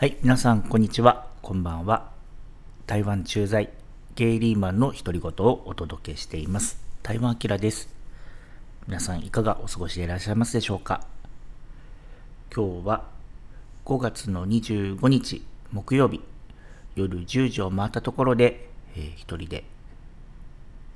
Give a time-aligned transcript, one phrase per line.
[0.00, 1.26] はい、皆さん、こんにちは。
[1.42, 2.10] こんばんは。
[2.86, 3.68] 台湾駐在、
[4.14, 6.80] ゲイリーマンの独り言をお届けしています。
[7.02, 7.94] 台湾アです。
[8.86, 11.06] 皆さん、いかがお過ごしでいらっしゃいますでしょうか
[12.50, 13.04] 今日は
[13.84, 16.22] 5月の25日、木曜日、
[16.94, 19.64] 夜10時を回ったところで、えー、一人で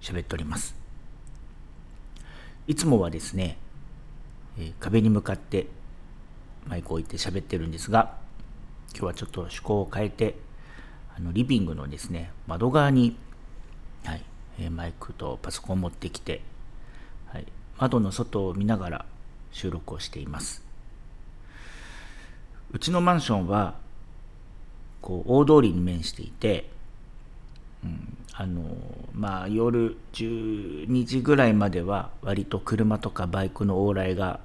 [0.00, 0.75] 喋っております。
[2.66, 3.59] いつもはですね、
[4.59, 5.66] えー、壁に向かって
[6.66, 8.23] マイクを置いて喋ってるんですが、
[8.96, 10.36] 今日はちょっと趣向を変えて、
[11.16, 13.16] あのリビングのですね、窓側に、
[14.04, 14.22] はい
[14.61, 16.40] えマイクとパソコンを持ってきて、
[17.26, 17.46] はい、
[17.79, 19.04] 窓の外を見ながら
[19.50, 20.62] 収録をしています。
[22.71, 23.75] うちのマンションは、
[25.02, 26.71] こう、大通りに面していて、
[27.82, 28.63] うん、あの
[29.13, 34.41] まあ夜12時ぐらいまでは割と車とかバイクの往来が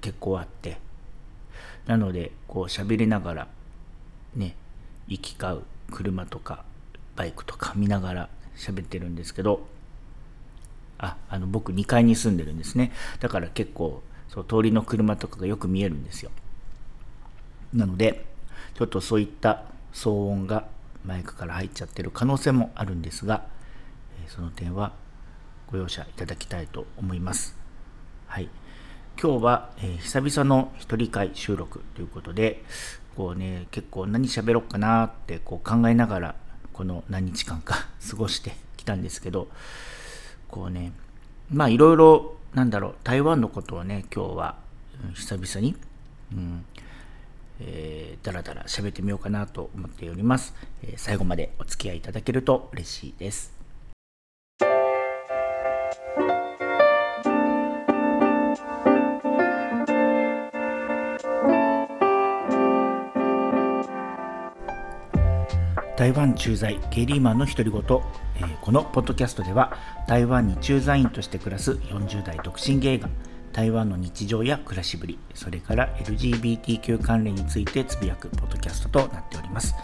[0.00, 0.78] 結構あって
[1.86, 3.48] なのでこう喋りながら
[4.34, 4.56] ね
[5.08, 6.64] 行き交う車とか
[7.16, 9.66] バイクとか見ながら喋ってるんですけど
[10.98, 12.92] ああの僕2階に住んでるんですね。
[13.20, 16.30] だから結構そう通りの車とかがよく見えるんですよ。
[17.72, 18.26] なので
[18.74, 20.66] ちょっとそういった騒音が
[21.04, 23.44] マイクから入っちゃってる可能性もあるんですが
[24.28, 24.92] その点は
[25.70, 27.56] ご容赦いただきたいと思います。
[28.26, 28.48] はい。
[29.20, 32.62] 今日は、えー、久々の一人会収録ということで
[33.20, 36.34] こうね、結構何喋ろうかなってこう考えながら、
[36.72, 39.48] この何日間か 過ごしてきたんですけど、
[40.48, 40.92] こうね、
[41.50, 44.56] まあいろいろ、なんだろう、台湾のことをね、今日は、
[45.04, 45.76] うん、久々に、
[46.32, 46.64] うん、
[47.60, 53.59] えー、だらだら喋ってみようかなと思っております、えー、最後までお付き合いいただけると嬉しいです。
[66.00, 69.76] 台湾駐在ゲリーマンの独り言、えー、このポッドキャストでは
[70.08, 73.10] 台湾に駐在員として暮らす40代独身ゲイが
[73.52, 79.74] 台湾の日常や暮らしぶりそれから LGBTQ 関連についてつぶやくポッドキャストとなっております。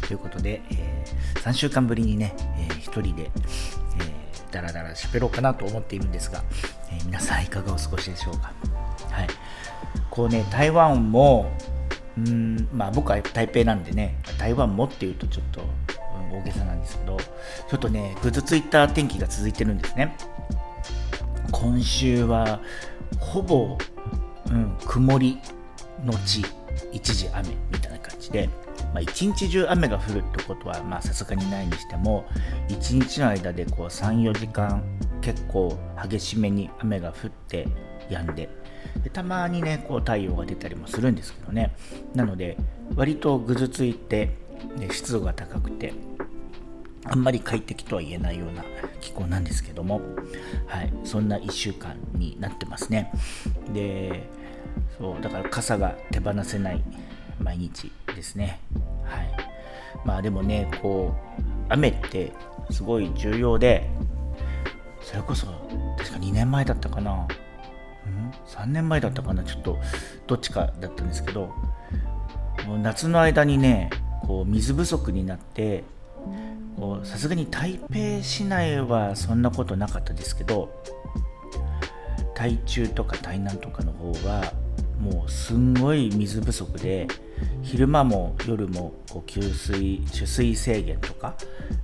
[0.00, 6.42] ということで、えー、3週間ぶりにね、えー、一人で、えー、だらだら喋ろうかなと思っているんですが、
[6.90, 8.54] えー、皆さんいかがお過ごしでしょうか。
[9.10, 9.26] はい。
[10.08, 11.52] こうね台湾も
[12.18, 15.60] うんまあ僕は台北なんでね台湾もっていうとちょっと、
[16.32, 20.16] 大げさなんですけどちょっとねぐずついた天気が続いてるんですね。
[21.52, 22.60] 今週は
[23.20, 23.78] ほぼ、
[24.46, 25.38] うん、曇り
[26.04, 26.44] のち
[26.92, 28.48] 一時雨みたいな感じで、
[28.92, 32.26] まあ、一日中雨が降るってことはさすがにないにしても
[32.68, 34.82] 一日の間でこう34時間
[35.20, 37.68] 結構激しめに雨が降って
[38.10, 38.48] 止んで
[39.02, 41.74] でたまにねこう太陽が出たりもするんですけどね。
[42.14, 42.56] なので
[42.94, 44.30] 割とぐずついて、
[44.90, 45.92] 湿度が高くて
[47.04, 48.64] あんまり快適とは言えないような
[49.00, 50.00] 気候なんですけども、
[50.66, 53.12] はい、そんな1週間になってますね。
[53.72, 54.28] で
[54.98, 56.82] そうだから傘が手放せない
[57.40, 58.60] 毎日ですね。
[59.04, 59.28] はい。
[60.04, 62.32] まあでもねこう雨って
[62.70, 63.88] すごい重要で
[65.00, 65.46] それこそ
[65.98, 67.26] 確か2年前だったかな。
[68.46, 69.44] 3年前だったかな？
[69.44, 69.78] ちょっと
[70.26, 71.52] どっちかだったんですけど
[72.82, 73.90] 夏の間にね
[74.26, 75.84] こう水不足になって
[77.04, 80.82] さすがに台北市内はそんなことなかったですけど
[82.34, 84.52] 台中とか台南とかの方は
[85.00, 87.06] もうすんごい水不足で
[87.62, 91.34] 昼間も夜もこう給水取水制限とか、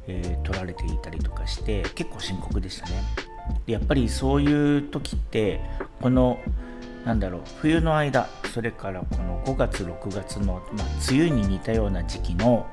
[0.07, 2.93] えー、取られていたりとかして結構深刻でしたね。
[3.67, 5.61] やっぱりそういう時って
[6.01, 6.39] この
[7.05, 12.67] なんだろう冬の間それからこの5月6月の、まあ、梅雨に似たような時期の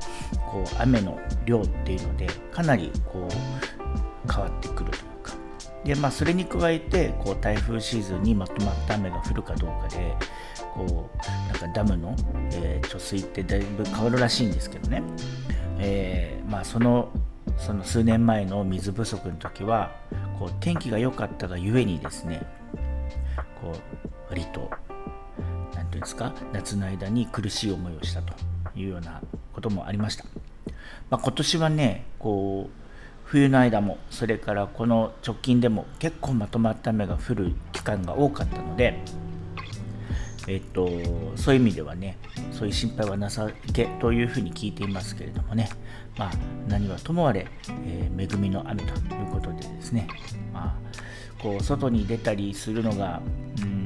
[0.51, 5.33] こう雨の量っていうのでかなりこう変わってくるというか。
[5.83, 10.13] で、まあ、それに加えてこう台風シーズンにまとまった雨が降るかどうかで
[10.73, 12.15] こうなんかダムの、
[12.53, 15.01] えー、貯水ってだいぶ変わるらしいんですけどね、
[15.79, 17.09] えー、まあ、その
[17.57, 19.95] その数年前の水不足の時は
[20.39, 22.41] こう天気が良かったがゆえにですね
[23.61, 24.71] こう割と
[25.75, 28.33] 何て言うんですか夏の間に苦しい思いをしたと
[28.75, 29.21] いうような
[29.53, 30.23] こともありました、
[31.09, 32.71] まあ、今年はねこう
[33.25, 38.99] 冬の間もそれからこの直近でも結構まとまった雨が降る期間が多かったので
[40.47, 40.89] えっと、
[41.35, 42.17] そういう意味ではね、
[42.51, 45.69] そういう心配はなさけというふうに聞いていますけれどもね、
[46.19, 46.31] まあ、
[46.67, 47.47] 何はともあれ、
[47.85, 50.05] えー、恵みの雨ということでですね、
[50.53, 53.21] まあ、こう外に出たりするのが、
[53.61, 53.79] うん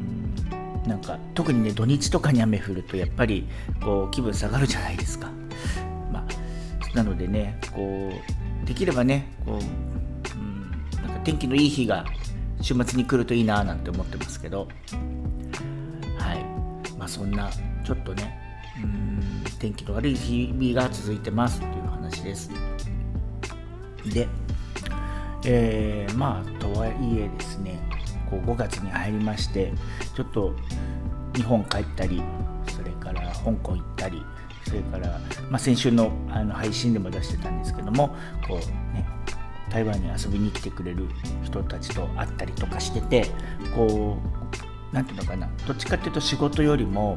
[0.88, 3.48] なんか特にね土日とかに雨降るとやっぱり
[3.82, 5.30] こう気分下がるじゃないですか。
[6.12, 12.04] まあ、なのでねこうできればねこう、うん、なんか天気のいい日が
[12.60, 14.68] 週末に来るといいななんて思ってますけど。
[16.18, 16.44] はい。
[17.00, 17.50] まあそんな
[17.86, 18.43] ちょっとね
[18.78, 22.50] うん天気の悪い日々が続いてますという話です。
[24.06, 24.28] で、
[25.46, 27.80] えー、まあとはいえですね
[28.30, 29.72] こう5月に入りまして
[30.16, 30.56] ちょっと
[31.36, 32.22] 日本帰ったり
[32.76, 34.22] それから香港行ったり
[34.66, 35.20] それから、
[35.50, 38.10] まあ、先週のあの配信でも出してたんですけども
[38.48, 38.58] こう
[38.94, 39.06] ね
[39.70, 41.08] 台湾に遊びに来てくれる
[41.44, 43.28] 人たちと会ったりとかしてて
[43.76, 47.16] こう何て言うのかなどっちかっていうと仕事よりも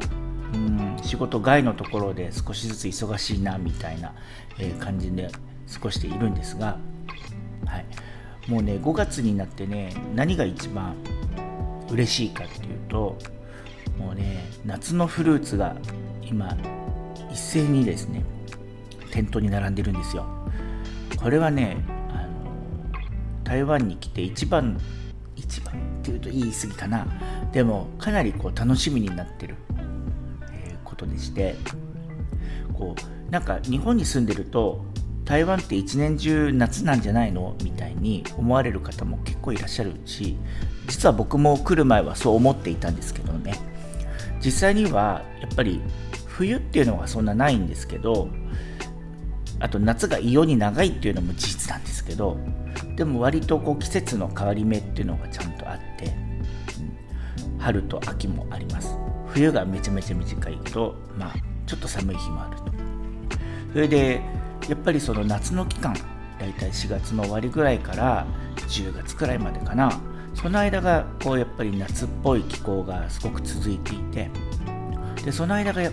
[0.55, 4.15] うん仕事外のところで少しずつ忙しいなみたいな、
[4.59, 5.31] え、感じで
[5.73, 6.79] 過ごしているんですが、
[7.65, 10.95] はい、もうね5月になってね何が一番
[11.91, 13.19] 嬉しいかっていうと
[13.99, 15.77] もうね夏のフルーツが
[16.23, 16.57] 今
[17.31, 18.23] 一斉にですね
[19.11, 20.27] 店頭に並んでるんですよ。
[21.17, 21.79] これはね
[22.11, 24.79] あの台湾に来て一番
[25.35, 27.07] 一番っていうと言い過ぎかな。
[27.53, 29.55] でもかなりこう楽しみになってる、
[30.97, 31.55] ことでして
[32.73, 34.85] こうなんか日本に住んでると
[35.25, 37.57] 台湾って一年中夏なんじゃないの？
[37.63, 40.37] みたいに思われる方も結構いらっしゃるし
[40.87, 43.59] 実は僕も来る前はそう思っていたんですけどね。
[44.41, 45.81] 実際にはやっぱり
[46.27, 48.29] 冬っていうのがそんなないんですけど
[49.59, 52.39] あと夏が異様に長いっていうのも事実なんですけど
[52.95, 56.15] でも割とこう季節の変わり目っていうのがちゃんとあって、
[57.59, 58.97] 春と秋もあります。
[59.37, 61.35] 冬がめちゃめちゃ短いけどまあ
[61.67, 62.65] ちょっと寒い日もあると。
[63.75, 64.23] それで
[64.67, 69.93] やっぱりその夏の期間だいたい4月の終わりぐらいから10月くらいまでかな。
[70.33, 74.31] その間がこうやっぱり夏っぽい気候がすごく続いていて。
[75.23, 75.91] でその間が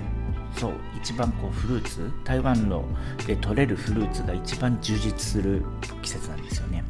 [0.55, 2.85] そう一番こうフルーツ台湾の
[3.27, 5.65] で取れるフルーツが一番充実する
[6.01, 6.85] 季節なんですよね。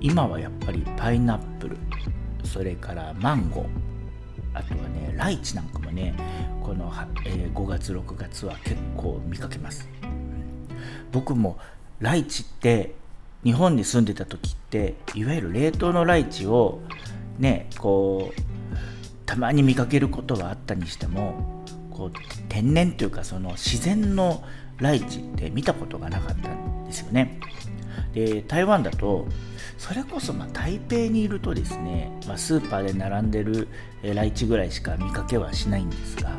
[0.00, 1.76] 今はやっぱりパイナップル
[2.42, 3.93] それからマンゴー。
[4.54, 6.14] あとはねライチなんかもね
[6.62, 6.92] この、
[7.26, 9.88] えー、5月6月は結構見かけます
[11.12, 11.58] 僕も
[12.00, 12.94] ライチって
[13.44, 16.80] 日本に住んでた時っていわゆる冷凍のライチを
[17.38, 18.40] ねこう
[19.26, 22.12] たまに見かけることはあったにしてもこう
[22.48, 24.42] 天然というかその自然の
[24.78, 27.38] ライチって見たことがなかったんですよね。
[28.14, 29.26] で台湾だと
[29.76, 33.68] それこそま台北にいるとですね、まあ、スーパーで並んでる
[34.02, 36.30] ライチぐらいしか見かけはしないんですが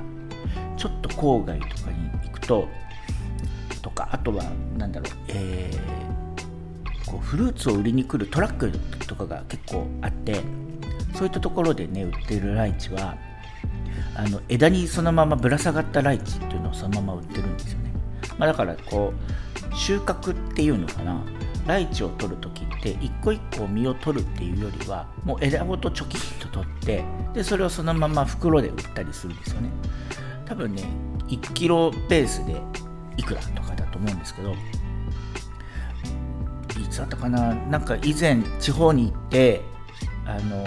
[0.78, 2.68] ちょっと郊外とかに行くと
[3.82, 4.46] とかあとは
[4.78, 8.72] 何だろう、えー、こうフルーツを売りに来るトラック
[9.06, 10.42] とかが結構あって
[11.14, 13.18] そういったところでね売ってるライチは
[14.16, 17.92] あの枝にそのままぶら下がったライチっていうのをそのまま売ってるんですよね、
[18.38, 21.22] まあ、だからこう収穫っていうのかな。
[21.66, 27.04] ライチを取る時って一個一個実を取るっていうよりはもう枝ごとチョキンと取って
[27.34, 29.70] でそれをそのまま袋で売ったりするんですよね。
[30.46, 30.84] 多分ね
[31.28, 32.62] 1キロペースで
[33.18, 34.58] いくらとかだと思うんですけどい
[36.90, 37.56] つだったかな？
[37.56, 39.62] なんか以前地方に行って
[40.28, 40.64] あの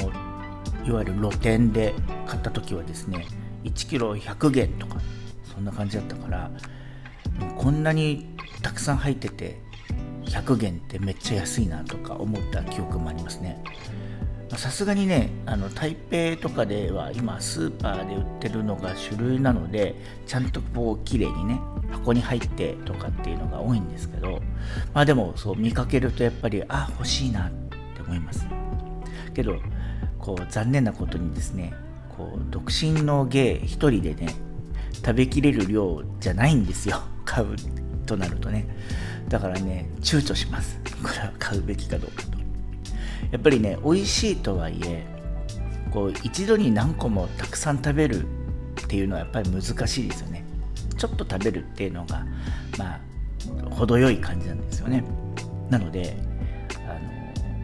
[0.84, 1.94] いわゆる露店で
[2.26, 3.26] 買った時はですね
[3.62, 4.96] 1キロ100元とか
[5.44, 6.50] そんな感じだったから
[7.56, 9.60] こんなにたくさん入ってて
[10.28, 13.62] 100元ってめっちゃ安いなとか思った記憶もありますね。
[14.56, 19.94] さすがにねあの台北とかでは今スーパーで売ってるのが主流なので
[20.26, 24.40] ちゃんとこう綺麗にね箱に入ってとかっていうのが多いんですけど
[24.94, 28.46] まあでもそう見かけるとやっぱりあ欲しいなって思います。
[29.34, 29.60] けど
[30.18, 31.74] こう残念なことにですね
[32.16, 34.34] こう独身の芸一人でね
[34.94, 37.02] 食べきれる量じゃないんですよ。
[37.26, 37.54] 買う
[38.06, 38.66] となるとね。
[39.28, 40.78] だからね躊躇します。
[41.02, 42.38] これは買うべきかどうかと。
[43.30, 45.06] やっぱりね美味しいとはいえ
[45.90, 48.26] こう一度に何個もたくさん食べるっ
[48.88, 50.44] ていうのはやっぱり難しいですよね。
[50.96, 52.26] ちょっと食べるっていうのが
[52.78, 53.00] まあ
[53.70, 55.04] 程よい感じなんですよね。
[55.70, 56.16] なので
[56.86, 56.94] あ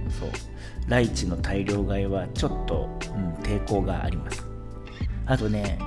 [0.05, 0.31] のそう
[0.87, 4.45] ライチの大量買いはちょっと、うん、抵抗があります。
[5.27, 5.79] あとね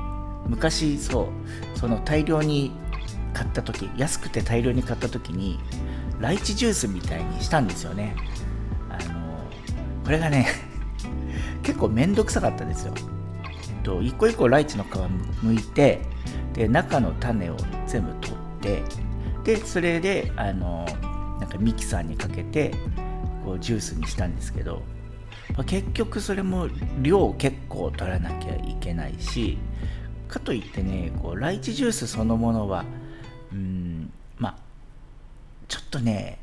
[0.47, 1.29] 昔そ
[1.75, 2.71] うその大量に
[3.37, 5.59] 買った時安くて大量に買った時に
[6.19, 8.15] ライチジュースみたいにしたんですよね
[8.89, 9.37] あの
[10.03, 10.47] これがね
[11.61, 12.93] 結構めんどくさかったですよ。
[12.95, 14.87] えっと、一個一個ライチの皮
[15.43, 16.01] むいて
[16.53, 18.83] で中の種を全部取って
[19.43, 20.85] でそれであの
[21.39, 22.73] なんかミキサーにかけて
[23.45, 24.81] こうジュースにしたんですけど、
[25.67, 26.67] 結局それも
[27.01, 29.57] 量結構取らなきゃいけないし
[30.27, 32.83] かといってねこうライチジュースそのものは
[33.51, 34.55] うんまあ
[35.67, 36.39] ちょっとね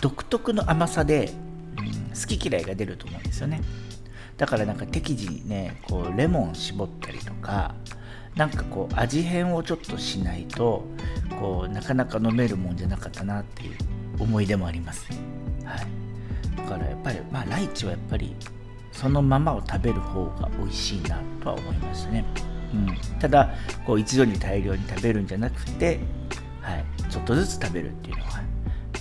[0.00, 1.32] 独特の甘さで、
[1.78, 3.60] うん、好き嫌いが出ると思うんですよね。
[4.36, 7.74] だからなんか適時にねこうレモン絞ったりとか
[8.36, 10.84] なんかこう味変をちょっとしないと
[11.38, 13.76] こうなかなか飲めるもんじゃなかったなっていう
[14.18, 15.06] 思い出もあります、
[15.64, 18.34] はい、だからやっぱりまあライチはやっぱり
[18.92, 22.24] そのままを食べる方が美味しいなとは思いましたね、
[22.72, 22.86] うん、
[23.20, 23.50] ただ
[23.86, 26.00] こう一度に大量に食べるんじゃなくて、
[26.62, 28.42] はい、ちょっとずつ食べるっていうのは、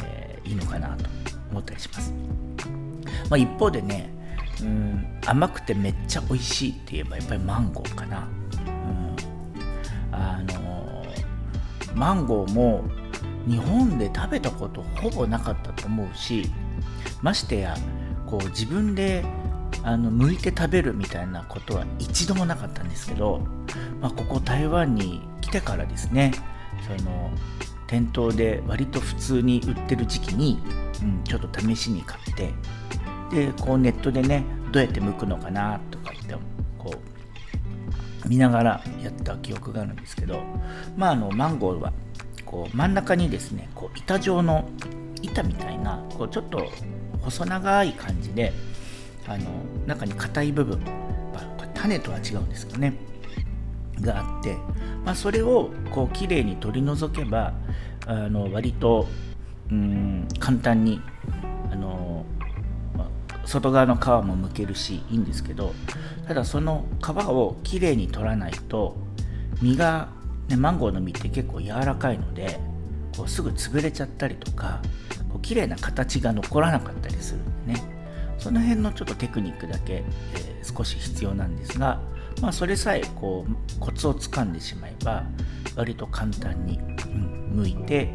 [0.04, 1.06] えー、いいのかなと
[1.52, 2.14] 思ったりします、
[3.30, 4.10] まあ、一方でね
[4.62, 8.28] うん甘くてめっちゃ美味しいって言えばやっぱりマンゴーかな、
[8.68, 9.16] うん、
[10.12, 11.06] あの
[11.96, 12.84] マンゴーも
[13.48, 16.52] 日本で食べたことほぼなかったと思うし
[17.22, 17.76] ましてや
[18.28, 19.24] こう自分で
[19.84, 23.42] あの剥いて食べるみたいなことは一度もなかったんですけど、
[24.02, 26.34] まあ、ここ台湾に来てからですね
[26.86, 27.32] その
[27.88, 30.60] 店頭で割と普通に売ってる時期に、
[31.02, 32.54] うん、ちょっと試しに買って
[33.32, 36.36] でこうネットでねどうやって剥くのかなとかって
[36.78, 40.42] こう見ながらやった記憶があるんですけど
[40.98, 41.94] まああのマンゴーは
[42.46, 44.70] こう真ん中にですねこう板状の
[45.22, 46.72] 板みたいなこうちょっと
[47.22, 48.54] 細長い感じで
[49.30, 49.46] あの
[49.86, 50.80] 中に硬い部分、
[51.34, 52.94] まあ、種とは違うんですけどね
[54.02, 54.58] があって、
[55.06, 57.54] まあ、それをこうきれいに取り除けば
[58.08, 59.08] あの割と
[59.72, 61.00] うん簡単に
[61.72, 62.26] あの
[63.46, 65.74] 外側の皮も剥けるしいいんですけど
[66.28, 68.98] ただその皮をきれいに取らないと
[69.62, 70.10] 実が
[70.50, 72.60] ね、マンゴーの実って結構柔らかいので
[73.16, 74.82] こうすぐ潰れちゃったりとか
[75.30, 77.99] こう綺麗な形が残らなかったりするんでね。
[78.40, 80.04] その辺のちょっとテクニックだけ、
[80.36, 82.02] えー、少し必要なんですが、
[82.42, 85.24] まあ、それさえこうコツをつかんでしまえば
[85.76, 88.10] 割と簡単に、うん、剥いて、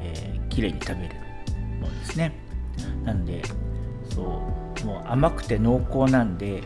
[0.00, 1.14] えー、綺麗に食べる
[1.80, 2.32] ものですね。
[3.04, 3.42] なので
[4.10, 6.62] そうもう甘くて濃厚なんで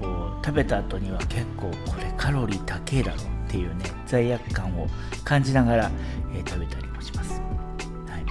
[0.00, 0.06] こ
[0.40, 4.86] う食べた後には結構これカロリー高えだろっていうね罪悪感を
[5.24, 5.90] 感じながら、
[6.34, 8.24] えー、食べたりもします、はい、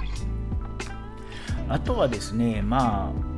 [1.68, 3.35] あとはですねまあ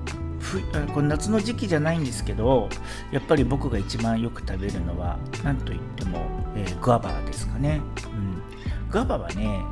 [0.49, 0.63] ふ
[0.95, 2.71] この夏の時期じゃないんですけど
[3.13, 6.27] やっぱり僕が一番よく食べるのは何といっても、
[6.57, 9.63] えー、グアバですかね、うん、グアバはね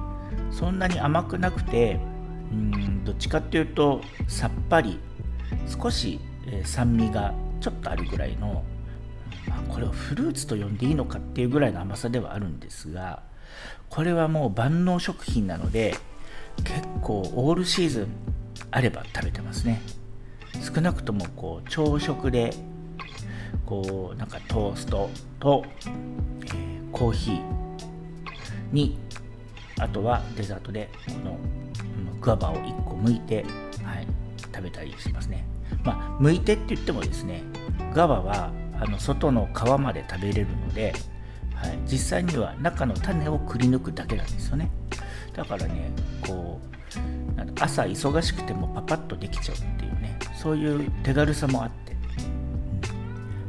[0.50, 1.98] そんなに甘くなくて
[2.52, 4.98] うんどっちかっていうとさっぱり
[5.66, 8.62] 少し、えー、酸味がちょっとあるぐらいの
[9.48, 13.22] まあ、これをフルーツと呼んでいいのかっていうぐらいの甘さではあるんですが
[13.88, 15.96] これはもう万能食品なので
[16.64, 18.08] 結構オールシーズン
[18.72, 19.80] あれば食べてますね。
[20.62, 22.52] 少なくともこう朝食で
[23.64, 25.10] こうなんかトースト
[25.40, 27.42] と、えー、コーヒー
[28.72, 28.98] に
[29.78, 31.38] あとはデザートでこの
[32.20, 33.44] グアバを1個剥いて、
[33.84, 34.06] はい、
[34.54, 35.46] 食べたりしますね。
[35.84, 37.42] まあ剥いてって言ってもですね
[37.92, 40.94] グアバはあの外の皮まで食べれるので、
[41.54, 44.70] はい、実際には中の種をくり抜くだけなんですよね。
[45.34, 45.90] だからね
[46.26, 46.76] こう
[47.60, 49.56] 朝忙しくてもパパッとできちゃう。
[50.46, 51.70] そういう手軽さもあっ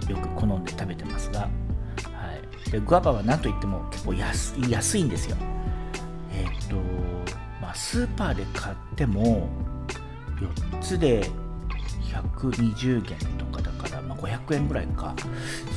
[0.06, 1.48] て、よく好んで食べてますが、は
[2.66, 5.38] い、でグアバは何といっても結構安いんですよ。
[6.34, 6.76] えー、っと
[7.62, 9.48] まあスーパーで買っても
[10.72, 11.30] 4つで
[12.36, 15.14] 120元とかだから、まあ、500円ぐらいか。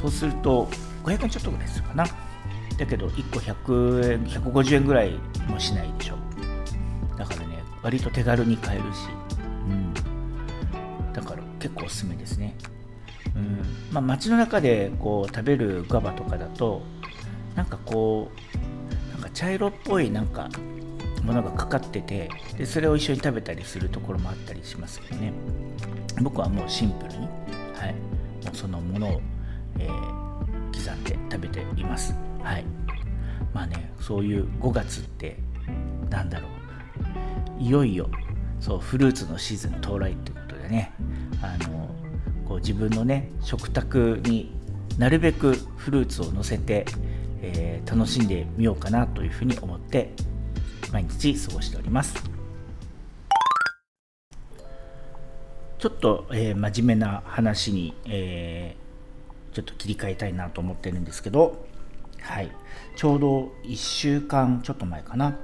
[0.00, 0.70] そうすると
[1.04, 2.06] 500円ちょっとぐらいするかな。
[2.78, 6.16] だけど1個100円150円ぐらいもしないでしょ。
[7.18, 9.00] だからね割と手軽に買えるし、
[11.60, 12.56] 結構おすすめですね。
[13.36, 13.62] うん。
[13.92, 16.82] まあ、街の中でこう食べるガバとかだと
[17.54, 18.30] なんかこ
[19.08, 20.48] うなんか茶色っぽいなんか
[21.22, 25.32] ものがかかっててでそれを一緒に食べたりするところもあったりしますけどね。
[26.22, 27.28] 僕はもうシンプルに、
[27.74, 27.94] はい、
[28.44, 29.20] もうそのものを、
[29.78, 29.90] えー、
[30.72, 32.14] 刻んで食べています。
[32.42, 32.64] はい、
[33.52, 35.36] まあねそういう5月って
[36.08, 36.48] なんだろ
[37.58, 37.62] う。
[37.62, 38.08] いよいよ
[38.58, 40.32] そうフルーツのシーズン到来って
[40.70, 40.92] ね
[41.42, 41.88] あの
[42.46, 44.52] こう自分のね食卓に
[44.98, 46.84] なるべくフルーツを乗せて、
[47.42, 50.10] えー、楽しんでみようかなというふうに思って
[50.92, 52.40] 毎日過ごしております。
[55.78, 61.64] ちょっと、えー、真面目な話に、えー、ちょっと切り替えたいなと思ってるんですけど、
[62.20, 62.50] はい、
[62.96, 65.38] ちょうど1週間ちょっと前かな、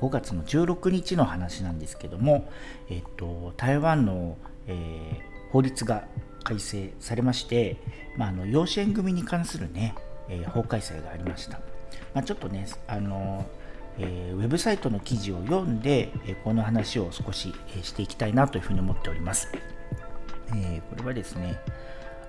[0.00, 2.50] 5月の16日の話なんですけども、
[2.88, 6.04] えっと、台湾の、えー、法律が
[6.44, 7.76] 改正されまして、
[8.16, 9.94] まあ、あの養子縁組に関するね、
[10.28, 11.60] えー、法改正がありました。
[12.14, 13.46] まあ、ちょっとね、あの
[13.98, 19.48] えー、ウェブサイトの記事を読んで、えこの話を少し、えしていきたいなというふうに思っております。
[20.54, 21.60] えこれはですね、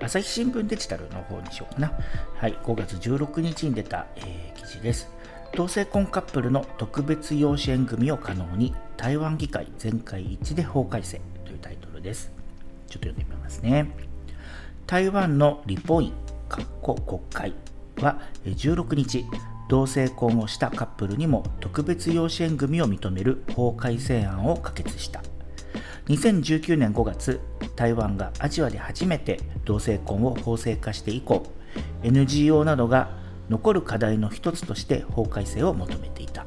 [0.01, 1.93] 朝日新聞デジタルの方にしようかな。
[2.35, 5.09] はい、5月16日に出た、え記事です。
[5.55, 11.21] 同性婚カップルの特別養子縁組を可能に台湾議会全会一致で法改正
[12.03, 12.31] です。
[12.87, 13.89] ちょっと読んでみますね。
[14.85, 16.13] 台湾のリポイン
[16.83, 17.53] 国会
[17.99, 19.25] は16日、
[19.69, 25.23] 同性婚をしたカップルにも特別養子縁組を認める法改正案を可決した。
[26.07, 27.39] 2019年5月、
[27.75, 31.43] 台湾がアジアで初めて同性婚を法制化して以降、
[32.03, 36.45] NGO などが残る課題の一つとして法改正を求めていた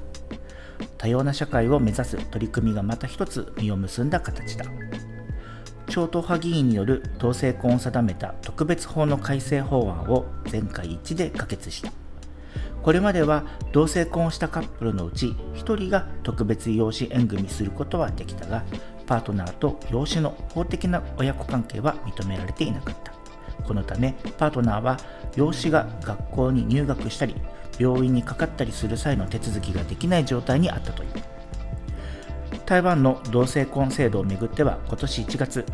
[0.98, 4.64] 多様な社会を目指す取り組みがまた一つ実を結んだ形だ
[5.88, 11.92] 超党派議員による同性婚を定めた特別法の改正法案を全会一致で可決した。
[12.82, 18.64] これまでは同性婚をしたカップルのうち1人が特別養子縁組することはできたが
[19.06, 23.12] パートナーと養子の法的な親子関係は認められていなかった。
[23.64, 24.98] このためパートナーは
[25.34, 27.34] 養子が学校に入学したり
[27.78, 31.10] 病院にかかったりする際の手続きができない状態にあったという。
[32.66, 35.64] 台湾の同性婚制度をめぐっては今年1月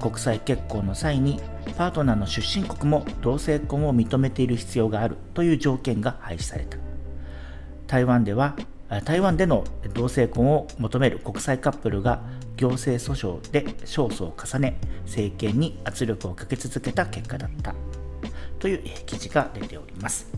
[0.00, 1.40] 国際結婚の際に
[1.76, 6.78] パートナーの出身国も同性婚を認めている必要があるという条件が廃止された
[7.88, 8.56] 台湾では
[9.04, 12.22] 台湾での同性婚を求める国際カップルが
[12.56, 17.74] 行政訴訟で勝訴を重ね政権に圧力をかけ続けた結果だった
[18.60, 20.30] という記事が出ております。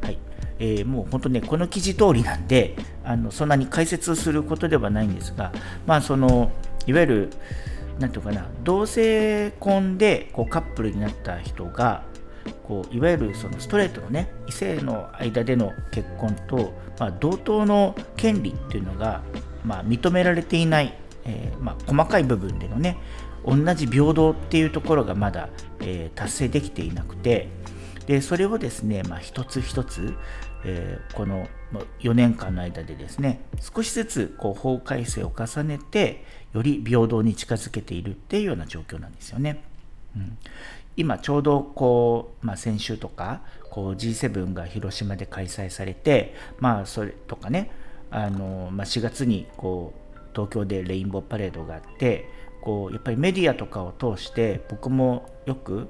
[0.00, 5.52] はいえー、もう本当ね、この記事通りなんで、あのそんなに解説することではないんですが、
[5.86, 6.52] まあ、その
[6.86, 7.30] いわゆる、
[7.98, 12.04] なんていうかな、同性婚でこうカップルになった人が、
[12.64, 19.22] こういわゆるそのストレートのね異性の間での結婚と、まあ、同等の権利っていうのが、
[19.64, 22.98] まあ、認められていない、えー、まあ、細かい部分でのね
[23.46, 25.48] 同じ平等っていうところがまだ、
[25.80, 27.48] えー、達成できていなくて
[28.06, 30.14] でそれをですね、まあ、一つ一つ、
[30.64, 31.46] えー、この
[32.00, 36.24] 4年間の間でですね少しずつこう法改正を重ねて
[36.54, 39.62] より平等に近づけているっていうような状況なんですよね。
[40.16, 40.38] うん、
[40.96, 47.70] 今ちょうどこう、まあ、先週とかこう G7 が広島で開催されて、まあ、それとかね
[48.10, 52.28] あの、まあ、4月にこう東京でレインボーパレードがあって
[52.62, 55.88] こうやっぱりメディアとかを通して僕もよく、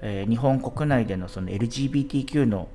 [0.00, 2.68] えー、日本国内でのその LGBTQ の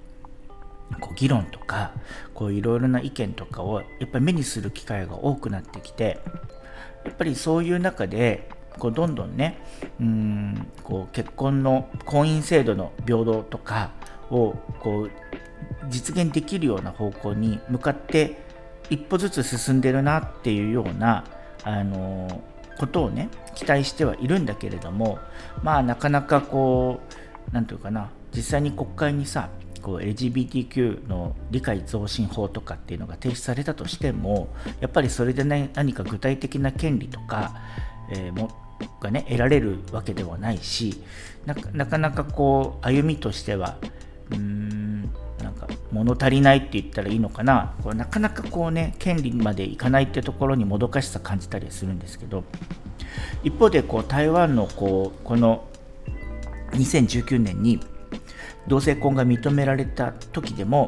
[1.00, 1.92] こう議論とか
[2.34, 6.20] こういろいろな意見とかをやっぱり目にする機会が多くなってきて
[7.06, 9.58] やっぱりそういう中でこうどんどんね
[10.00, 13.92] うんこう結婚の婚姻制度の平等とか
[14.30, 15.12] をこう
[15.90, 18.42] 実現できるような方向に向かって
[18.90, 21.26] 一歩ずつ進んでるなっていうような
[21.64, 22.42] あの
[22.78, 25.20] ことをね期待してはいるんだけれども
[25.64, 29.50] まあなかなかこう何て言うかな実際に国会にさ
[29.82, 37.56] こう LGBTQ の理解増進法とかっていうのが提出されたとしてもやっぱりそれで、ね、何か具体的な権利とか、
[38.12, 38.50] えー、も
[39.02, 41.02] がね得られるわけではないし
[41.46, 43.78] なかなかこう歩みとしては
[44.30, 45.02] うーん
[45.42, 47.74] なんか物足りないって言ったらいいのかな。
[47.82, 52.44] これなかなかこうね権利までいかないってところにもどかしさ感じたりするんですけど
[53.44, 55.66] 一方でこう台湾のこうこの
[56.72, 57.80] 2019年に
[58.70, 60.88] 同性婚が認められた時でも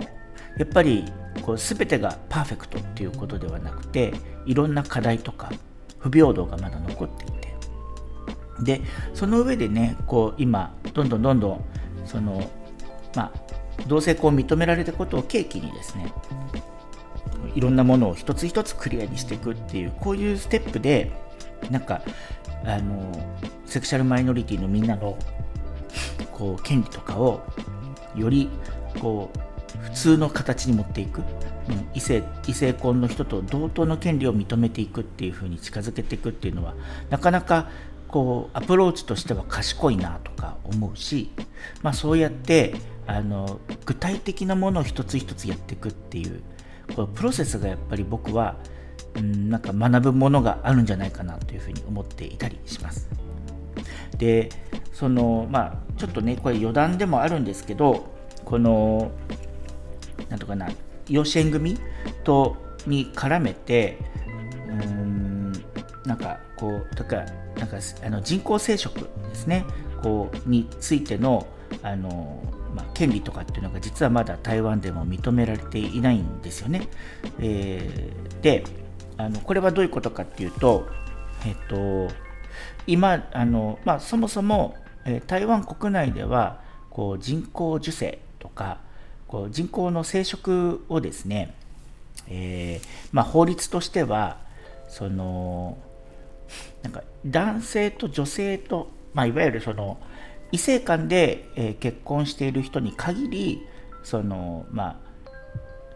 [0.58, 1.06] やっぱり
[1.41, 4.13] こう全てがパーフェクトっていうことではなくて
[4.46, 5.52] いろんな課題とか
[6.00, 7.41] 不平等がまだ残っていて。
[8.62, 8.82] で
[9.15, 11.65] その上でねこう今どんどんどんどん
[12.06, 12.48] その
[13.15, 13.32] まあ
[13.88, 16.13] 同性婚を認められたことを契機にですね
[17.56, 21.12] いろんなものを一つ一つクリアにしていくっていうこういうステップで
[21.72, 22.04] なんか
[22.63, 23.12] あの
[23.65, 25.17] セクシャルマイノリティのみんなの
[26.41, 27.43] こう権利とかを
[28.15, 28.49] より
[28.99, 31.25] こう普通の形に持っていく、うん、
[31.93, 36.73] 異性異性婚の人と同等の権利を認めていくっていう風に近づけていくっていうのは
[37.12, 37.69] なかなか
[38.08, 41.30] こうアプローチとしては賢いなとか思うし、
[41.84, 42.73] まあ、そうやって
[43.06, 46.41] あの具体的なものを一つ一つやっていくっていう
[46.95, 48.56] このプロセスがやっぱり僕は、
[49.15, 53.08] うん、なんか学ぶものがあるんじゃないかなというふうに思っていたりします。
[54.17, 54.49] で
[54.91, 58.10] そのまあちょっとねこれ余談でもあるんですけど
[58.45, 59.12] この
[60.30, 60.69] なんとかな
[61.08, 61.77] 養子縁組
[62.23, 63.97] とに絡めて
[64.67, 65.54] うん
[66.06, 67.25] なんかこうとか
[67.58, 69.65] なんかあの人工生殖ですね
[70.01, 71.47] こうについての
[71.84, 72.41] あの、
[72.75, 76.88] まあ、権利とかっていうのが実はまだ台湾でも認められていないんですよね。
[77.39, 78.63] えー、で
[79.17, 80.88] あのこれはどういうことかっていうと、
[81.45, 82.08] えっと、
[82.88, 88.80] 今あの、まあ、そもそも、えー、台湾国内ではこう人工授精とか
[89.28, 91.56] こう人工の生殖をですね、
[92.28, 94.38] えーまあ、法律としては
[94.90, 95.78] その
[96.84, 99.98] なんか男性と女性と、まあ、いわゆるその
[100.52, 103.66] 異性間で、えー、結婚している人に限り
[104.04, 104.96] そのまあ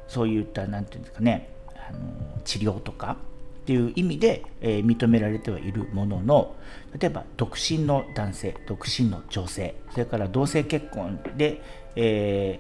[0.08, 1.50] そういった何て言うんですかね
[1.90, 2.00] あの
[2.44, 3.18] 治療とか
[3.66, 6.56] っていう意味で、えー、認められてはいるものの
[7.00, 11.64] 例えば独身の男性独身の女性それから同性結婚で、
[11.96, 12.60] え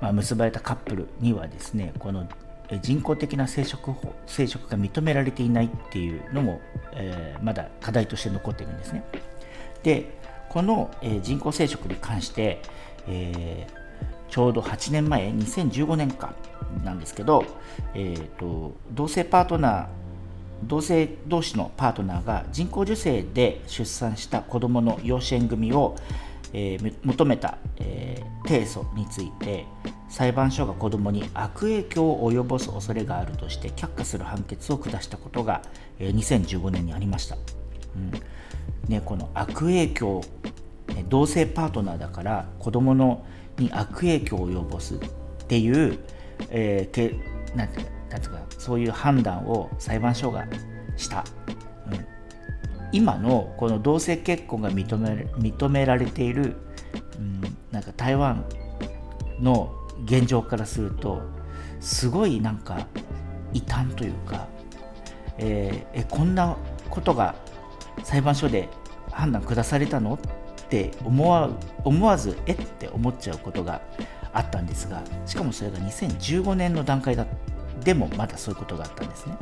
[0.00, 2.28] ー、まあ、結ばれたカップルにはですねこの
[2.82, 6.60] 人工的な生殖法生殖が認められていないっていうのも、
[6.94, 9.04] えー、まだ課題として残っているんですね。
[9.84, 12.60] でこの、え、人工生殖に関して、
[13.06, 13.68] え、
[14.28, 16.34] ちょうど8年前2015年間
[16.84, 17.44] なんですけど、
[17.94, 19.86] えーと、同性パートナー
[20.64, 25.96] 同性同士のパートナーが人工授精で出産した子どもの養子縁組を、
[26.52, 29.66] えー、求めた、えー、提訴について
[30.08, 35.62] 裁判所が子どもに悪影響を及ぼす恐れがあるとして却下する判決を下したことが、
[35.98, 37.36] えー、2015年にありました。
[37.96, 38.12] うん
[38.88, 40.22] ね、この悪影響
[41.08, 43.24] 同性パートナーだから子どもの
[43.58, 44.98] に悪影響を及ぼすっ
[45.46, 45.98] ていう、
[46.50, 47.14] えー、け
[47.54, 47.92] なんてなんていうか
[48.58, 50.46] そういう判断を裁判所が
[50.96, 51.24] した、
[51.90, 52.06] うん、
[52.92, 56.56] 今のこの同性結婚が認め認められている、
[57.18, 58.44] うん、なんか台湾
[59.40, 61.22] の現状からすると
[61.80, 62.86] すごいなんか
[63.52, 64.48] 異端というか、
[65.38, 66.56] えー、えこんな
[66.88, 67.34] ことが
[68.04, 68.68] 裁判所で
[69.10, 71.50] 判断下されたのって思わ
[71.84, 73.80] 思わずえって思っちゃうことが
[74.32, 77.26] あったんですがしかもそれが2015年の段階だっ
[77.80, 79.36] でもまだそういうことがあったんですね。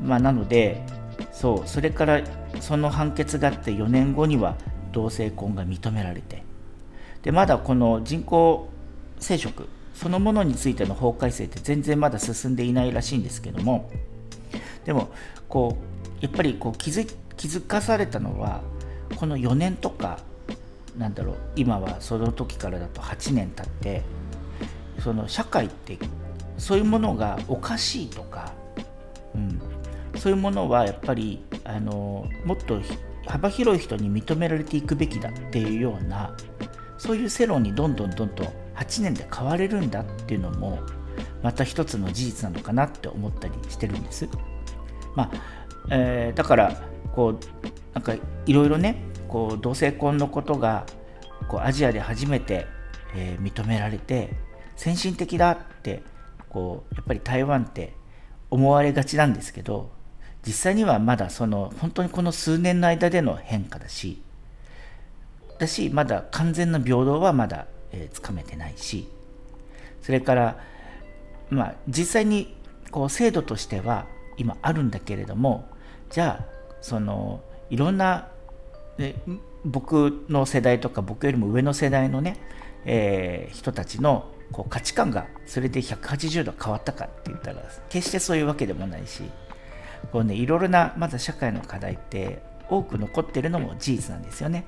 [0.00, 0.84] まあ、なので
[1.32, 2.22] そうそれから
[2.60, 4.56] その判決があって4年後には
[4.92, 6.44] 同性婚が認められて
[7.22, 8.68] でまだこの人工
[9.18, 13.90] 生殖そのものについての法改正って全然まだ進んでいないらしいんですけども
[14.84, 15.10] でも
[15.48, 15.76] こ
[16.20, 18.60] うやっぱりこう気づ気づかされたのは
[19.16, 20.18] この4年とか
[20.96, 24.02] なんだろう今はその時からだと8年経って
[25.02, 25.98] その社会って
[26.58, 28.52] そういうものがおかしいとか、
[29.34, 29.60] うん、
[30.16, 32.80] そういうものはやっぱりあのもっと
[33.26, 36.36] 幅広い人に認められていくべきだっていうような
[36.98, 40.80] そういう世論にどんどんどんどん8年で変われるんだっていうのも
[41.42, 44.28] また一つの事実なのかなって思ったりしてるんです。
[45.14, 45.30] まあ
[45.90, 47.38] えー、だからこう
[47.94, 48.14] なんか
[48.46, 50.86] いろいろねこう同性婚のことが
[51.48, 52.66] こうアジアで初めて、
[53.14, 54.36] えー、認められて
[54.76, 56.02] 先進的だって
[56.52, 57.94] こうやっぱり台湾って
[58.50, 59.90] 思われがちなんですけど
[60.46, 64.20] 実際にはまだその本当にこの数年の間での変化だし
[65.58, 69.08] だしまだ完全な平等はまだえー、つかめてないし
[70.02, 70.58] それから
[71.50, 72.56] まあ実際に
[72.90, 75.68] こう制度としては今あるんだけれども
[76.10, 76.46] じゃあ
[76.80, 78.28] そのいろんな、
[79.64, 82.36] 僕の世代とか僕よりも上の世代のね、
[82.84, 89.22] えー、人たちのこう価値観がそれで180度変わったかって言ったら決してそういうわけでもないし
[90.12, 94.64] こう、ね、いろいろなまだ社会の課題って多く残ってるのも事実なんですよね。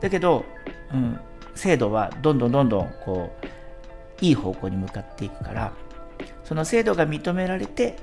[0.00, 0.44] だけど、
[0.92, 1.20] うん、
[1.54, 5.72] 制度はどんどんどんどんこういい方向に向かっていくから
[6.44, 7.96] その制度が認められて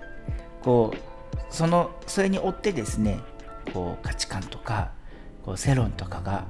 [0.62, 3.20] こうそのそれに追ってですね
[3.74, 4.92] こう価値観とか
[5.44, 6.46] こう世論とかが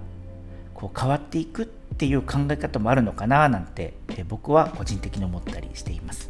[0.84, 3.94] こう変わっていくっていう考え方もあるのかななんて
[4.28, 6.30] 僕は個人的に思ったりしています。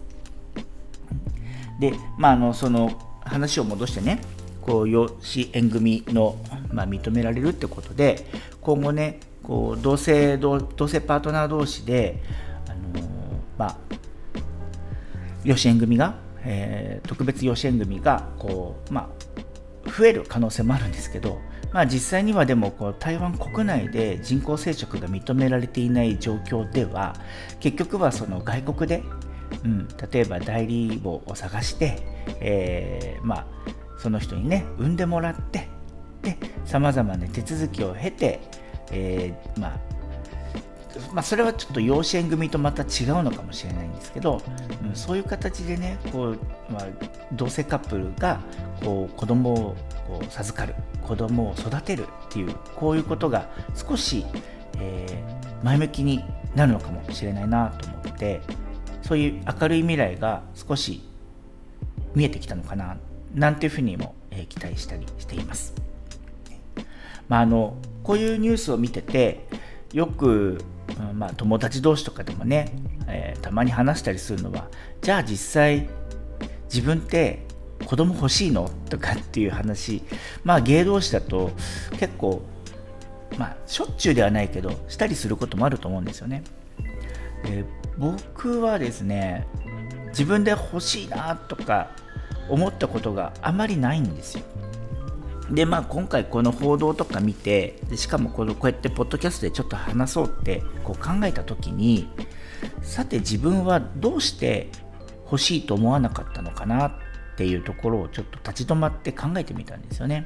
[1.79, 4.21] でまああのその話を戻してね
[4.61, 6.37] こう養子縁組の、
[6.71, 8.27] まあ、認められるってことで
[8.61, 12.21] 今後ねこう同性同性パートナー同士で、
[12.67, 13.07] あのー、
[13.57, 13.77] まあ、
[15.43, 16.13] 養子縁組が、
[16.43, 19.09] えー、特別養子縁組がこう、ま
[19.87, 21.41] あ、増える可能性もあるんですけど、
[21.73, 27.15] まあ、実際にはでもこう台湾国内で人工生殖が認められていない状況では
[27.59, 29.03] 結局はその外国で、
[29.65, 31.97] うん、例えば代理母を探して、
[32.39, 33.47] えー、まあ、
[33.97, 35.67] その人にね産んでもらって
[36.65, 38.39] さまざまな手続きを経て
[38.93, 39.92] えー、まあ
[41.13, 44.41] まあ、それはちょっと養子縁組とまた違うのかもしれないんですけど、
[44.83, 46.87] うん、そういう形でねこう、まあ、
[47.33, 48.41] 同性カップルが
[48.83, 49.75] こう子供を
[50.07, 54.25] こう授かる子供を育てるっていうこういうことが少し、
[54.79, 56.23] えー、前向きに
[56.55, 58.41] なるのかもしれないなと思って
[59.01, 61.01] そういう明るい未来が少し
[62.15, 62.97] 見えてきたのかな
[63.33, 65.73] なんていうふうにも、えー、期待したりしています。
[67.27, 69.47] まあ、あのこういうニュースを見てて
[69.93, 70.57] よく、
[70.99, 72.75] うんまあ、友達同士とかでもね、
[73.07, 74.67] えー、たまに話したりするのは
[75.01, 75.89] じゃあ実際
[76.65, 77.45] 自分って
[77.85, 80.03] 子供欲しいのとかっていう話
[80.43, 81.51] まあ芸同士だと
[81.99, 82.41] 結構
[83.37, 86.43] まあしょっちゅうではないけどしたりすることもあると思うんですよね。
[87.43, 87.65] で
[87.97, 89.47] 僕はですね
[90.09, 91.91] 自分で欲しいなとか
[92.49, 94.43] 思ったことがあまりないんですよ。
[95.53, 102.09] でまあ今回この報道とか見てしかもこのこうやってポッドキャストでちょっと話そうってこう考えた時に
[102.81, 104.69] さて自分はどうして
[105.25, 106.91] 欲しいと思わなかったのかなっ
[107.37, 110.25] ていうところをちょっと立ち止まって考えてみたんですよね。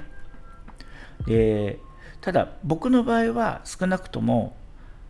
[1.26, 1.80] で
[2.22, 4.56] ただ僕の場合は少なくとも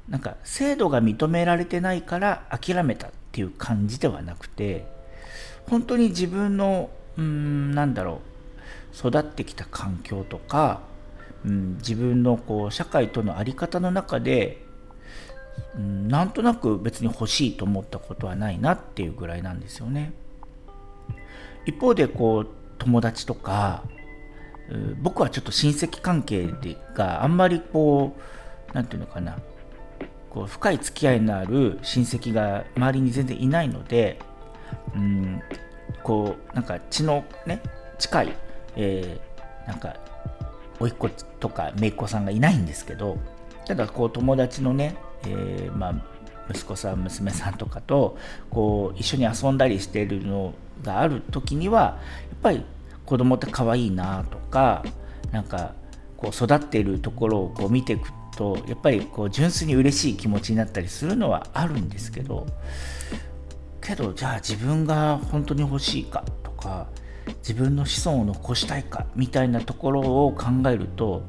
[0.09, 4.87] なんか制度が認められてないから諦めたっていう感じではなくて
[5.69, 8.26] 本当に自分のうんなんだろう
[8.97, 10.81] 育ってきた環境とか、
[11.45, 14.63] うん、自分のこう社会との在り方の中で、
[15.75, 20.13] うん、なんとなく別に欲しいと思ったことはないなっていうぐらいなんですよね。
[21.65, 22.47] 一方でこう
[22.79, 23.83] 友達とか
[25.01, 29.37] 僕はちょっと親戚関係でがあんまりこう何て言うのかな
[30.29, 34.19] こう深い付き合いのある親戚が周りに全然いないので、
[34.95, 35.41] うん、
[36.03, 37.61] こうなんか血のね
[37.97, 38.37] 近い
[38.77, 39.95] えー、なんか
[40.79, 41.09] 甥っ子
[41.39, 43.17] とか姪っ子さんがいないんですけど
[43.65, 45.95] ただこう友達のね、えー、まあ、
[46.49, 48.17] 息子さん娘さんとかと
[48.49, 51.99] こう一緒に遊んだりしてるのがある時にはや
[52.35, 52.63] っぱり
[53.05, 54.85] 子供って可愛いなとか
[55.31, 55.73] なんか
[56.15, 62.45] こう育っているところをこう見ていくとやっぱりこう純粋に嬉しい気持ちになったりするのはあるんですけど
[63.81, 66.87] けどじゃあ自分が本当に欲しいかとか
[67.39, 71.23] 自分の子孫を残したいかみたいなところを考えると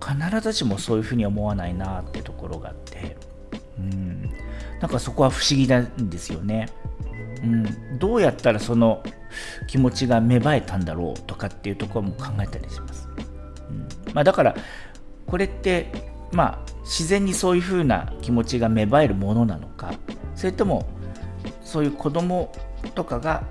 [0.00, 3.16] 必ずしもそういうふうに思わないなってところがあって
[3.78, 4.30] うん
[4.80, 6.68] なんかそこは不思議なんですよね。
[7.42, 9.02] うん、どうやったらその
[9.66, 13.08] 気持ちが芽生えたんだろうとかっていうところも考えたりします。
[13.68, 14.54] うんまあ、だから
[15.26, 15.92] これって
[16.32, 19.92] まあ自然にそういうふうな気持ちが芽生えるものなのか
[20.34, 20.86] それとも
[21.62, 22.52] そういう子供
[22.94, 23.44] とかが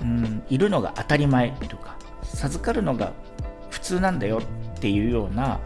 [0.00, 3.12] うんいるのが当たり前とか授かるのが
[3.70, 4.40] 普通なんだよ
[4.76, 5.60] っていうような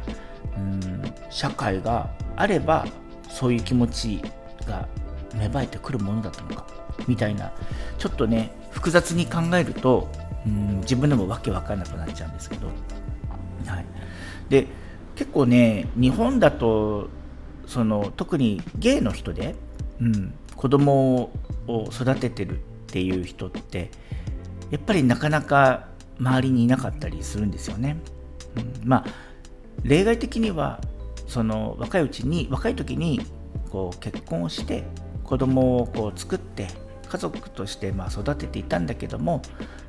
[0.57, 2.87] うん社会があれば
[3.29, 4.23] そういう気持ち
[4.67, 4.89] が
[5.35, 6.67] 芽生えてくるものだったのか
[7.07, 7.53] みたいな
[7.99, 10.09] ちょっとね複雑に考えると
[10.47, 12.67] うん自分でもわけわかんなくなっちゃうんですけど、
[13.67, 13.87] はい、
[14.49, 14.67] で
[15.15, 17.09] 結構ね日本だと
[17.67, 19.55] その特にゲイの人で、
[20.01, 21.31] うん、子供
[21.67, 23.91] を育ててるっていう人って
[24.73, 25.87] やっぱりなかなか
[26.19, 27.99] 周りにいなかったりするんですよね。
[28.57, 29.07] うん、まあ
[29.85, 30.81] 例外的には
[31.29, 33.21] その若いうちに若い時に
[33.71, 34.85] こう結婚をして
[35.25, 36.69] 子供をこう作って
[37.09, 39.43] 家族としてまあ育てていたんだけども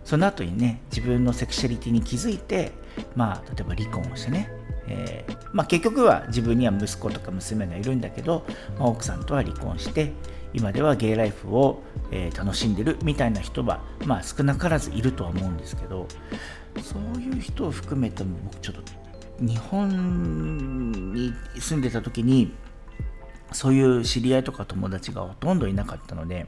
[0.04, 2.74] その後にね自分のセクシャリティに気づいて
[3.16, 4.50] まあ例えば離婚をしてね、
[4.88, 8.46] えー、まあ、結局は自分には息子とか娘がいるんだけど、
[8.78, 10.12] まあ、奥さんとは離婚して
[10.54, 16.08] 今ではゲイライフを、えー、楽しんでるみたいな人は、まあ、少なからずいるとは思うんですけど
[16.82, 18.82] そういう人を含めても僕ちょっと
[19.40, 22.54] 日本に住んでた時に
[23.52, 26.48] そういう知り合いとか友達がほとんどいなかったので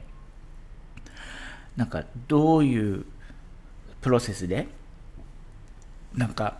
[1.76, 3.04] なんかどういう
[4.00, 4.68] プロセスで
[6.14, 6.58] なんか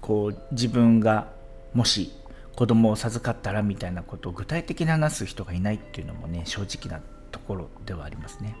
[0.00, 1.28] こう自分が
[1.72, 2.12] もし
[2.56, 8.56] 子供を授かったらみたいなことを具体的に話す人がいないっていうのもね正直なところではありますね。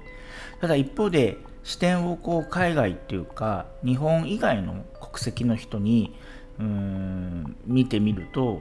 [0.60, 6.14] ただ一方で視点をこう海外っていうか日本以外の国籍の人に
[6.58, 8.60] うーん見てみると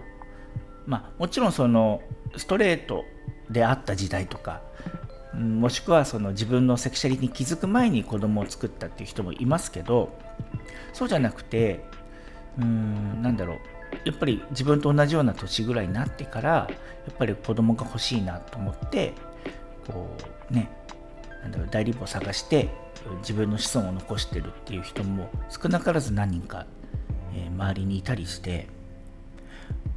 [0.85, 2.01] まあもちろんその
[2.37, 3.03] ストレート
[3.49, 4.61] であった時代とか
[5.33, 10.17] もしくはその自分のセクシャリティに気づく前に子供を作ったっていう人もいますけど
[10.93, 11.83] そうじゃなくて
[12.57, 13.57] うーんなんだろう。
[14.03, 16.69] やっぱり自分と同じような年ぐらいになってからや
[17.11, 19.13] っぱり子供が欲しいなと思って
[19.87, 20.09] こ
[20.51, 20.69] うね
[21.41, 22.69] なんだろう代理母を探して
[23.19, 26.65] 自分の子孫を残してるっていう人も少なからず何人か、
[27.35, 28.67] えー、周りにいたりして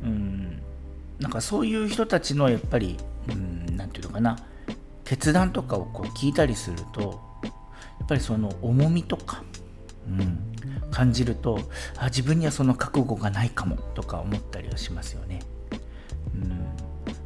[0.03, 0.63] うん
[1.19, 4.39] なんかそういう人たちのやっぱり何て言うのかな
[5.05, 9.43] 決断とかをこう聞いたりするとやっぱりその重みとか、
[10.07, 10.48] うん、
[10.91, 11.61] 感じると
[11.97, 15.41] あ自分にはその覚悟がないかもとか思ったりはしますよね。
[16.35, 16.67] うん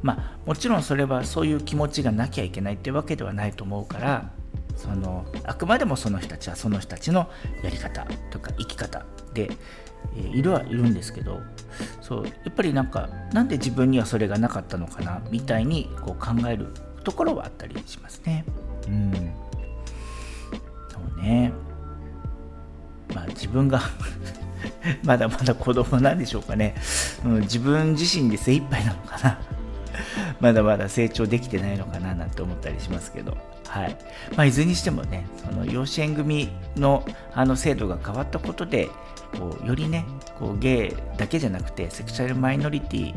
[0.03, 4.31] まあもちろんそれはそういう気持ちがなきゃいけないってわけではないと思うから
[4.77, 7.31] そのあくまでもその人たちはその人たちの
[7.63, 9.51] やり方とか生き方で、
[10.17, 11.41] えー、いるはいるんですけど
[12.01, 16.69] そうやっぱりなんかなんで自分にはそれがなかったのかなみたいにこう考える
[17.05, 18.45] ところはあったりしますね。
[18.87, 19.13] うん、
[20.89, 21.53] そうね
[23.15, 23.83] まあ自分が
[25.05, 26.75] まだまだ子供なんでしょうかね、
[27.25, 29.39] うん、自分自身で精一杯なのかな。
[30.41, 33.37] まだまだ成長できてないのかななんて思ったりしますけど、
[33.69, 33.97] はい。
[34.37, 38.91] まあ、いずれにしてもねその養子縁組のあの制度が変わったことで
[39.39, 40.05] こうよりね
[40.39, 43.15] こうゲイだけじゃなくてセクシャルマイノリティ、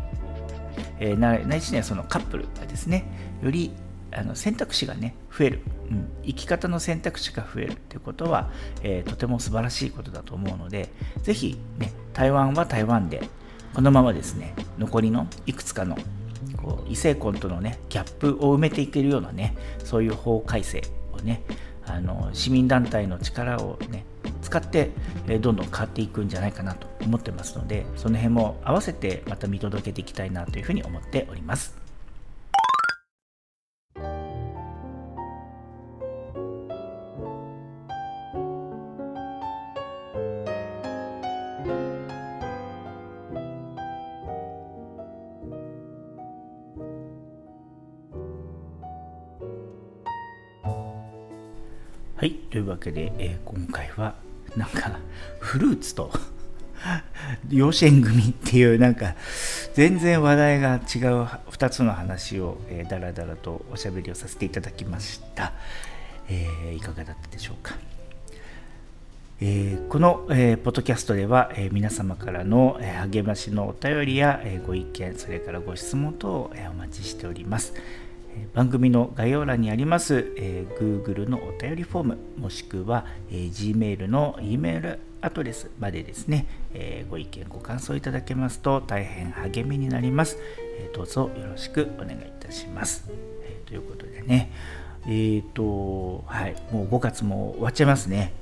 [0.99, 3.05] えー、ないしねそのカップルがですね
[3.41, 3.71] より
[4.15, 8.49] あの選択肢がね増える、うん、生き方の選択肢が増えるっていうことは、
[8.81, 10.89] えー、とても素晴らしいことだと思うので
[11.23, 13.27] ぜひね台湾は台湾で
[13.73, 15.97] このままですね残りのいくつかの
[16.61, 21.43] こう異性婚とのねギャップを埋めていけるようなねそういう法改正をね
[21.85, 24.05] あの市民団体の力をね
[24.41, 24.91] 使って、
[25.41, 31.84] どんどん変わっていくんじゃないかなと思ってますのでその辺も合わせてまた見届けていきたいなというふうに思っております。
[52.25, 54.15] はい、というわけで、えー、今回は
[54.57, 54.97] なんか
[55.37, 56.09] フルーツと
[57.51, 59.13] 養子縁組っていうなんか
[59.75, 60.81] 全然話題が違う
[61.51, 65.53] 2つの話を、えー、だらだらとおしゃべりをさせていただきました、
[66.27, 67.75] えー、いかがだったでしょうか、
[69.39, 77.75] えー、この、えー、ポッドキャストでは、えー、皆様からの、え、励ましのお便りや、えー、ご意見それからご質問等を、えー、お待ちしております、
[78.53, 90.37] 番組の概要欄にあります、えー、Google のお便りフォームもしくは、えー、Gmail の E メールアドレスまでですね、えー、ご意見ご感想いただけますと大変励みになります、
[90.77, 93.09] え、どうぞよろしくお願いいたします、
[93.43, 94.51] え、ということでね。
[95.07, 96.55] えっ、とはい。
[96.71, 98.33] もう5月も終わっちゃいますね、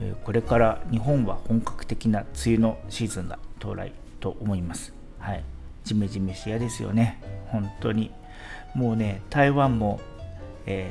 [0.00, 4.92] えこれから日本は本格的な梅雨のシーズンが到来と思います。
[5.18, 5.44] はい。
[5.84, 7.20] ジメジメし嫌ですよね。
[7.48, 8.10] 本当に。
[8.74, 10.00] もうね台湾も、
[10.66, 10.90] え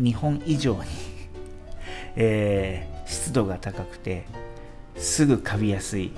[0.00, 0.80] ー、日本以上に
[2.16, 4.24] えー、湿度が高くて
[4.96, 6.12] すぐカビやすい、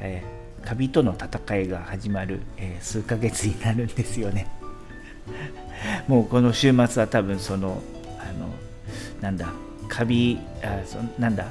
[0.00, 4.46] えー、カビとの戦いが始まる、えー、数ヶ月になるんですよね。
[6.06, 7.82] もうこの週末は多分その
[8.18, 8.48] あの
[9.20, 9.48] なんだ
[9.88, 11.46] カビあそなんだ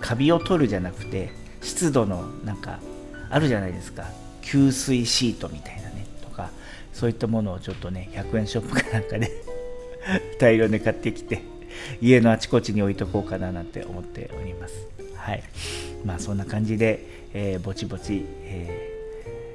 [0.00, 1.30] カビを取るじゃなくて
[1.62, 2.78] 湿度のなんか
[3.30, 4.04] あるじゃないですか。
[4.42, 5.83] 吸水シートみたいな。
[6.94, 9.30] そういったものをちょっとね100円ショップかなんかで
[10.38, 11.42] 大量に買ってきて
[12.00, 14.86] 家のあちこちに置いとこうかななんて思っております。
[15.16, 15.42] はい。
[16.04, 17.04] まあそんな感じで、
[17.34, 18.90] えー、ぼちぼち、え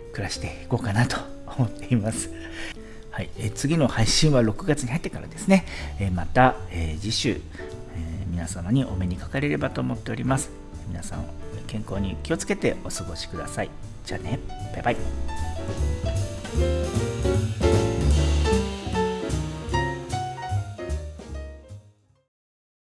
[0.10, 2.30] ー、暮らしていこうかなと思っています。
[3.12, 5.65] はい、え次の配信は6月に入ってからですね、
[5.99, 7.36] えまた、え次週、え
[8.28, 10.49] 皆様にお目にかかれればと思っております。
[10.88, 11.25] 皆さん
[11.67, 13.69] 健康に気をつけてお過ごしください。
[14.06, 14.39] じゃあね。
[14.73, 14.97] バイバイ。